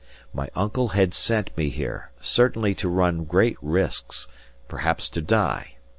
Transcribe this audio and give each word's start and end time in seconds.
My 0.33 0.49
uncle 0.55 0.87
had 0.97 1.13
sent 1.13 1.55
me 1.55 1.69
here, 1.69 2.09
certainly 2.19 2.73
to 2.73 2.89
run 2.89 3.23
great 3.23 3.55
risks, 3.61 4.27
perhaps 4.67 5.07
to 5.09 5.21
die. 5.21 5.75